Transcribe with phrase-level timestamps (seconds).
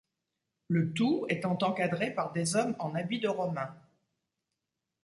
[0.67, 3.77] Le tout étant encadré par des hommes en habits de Romains.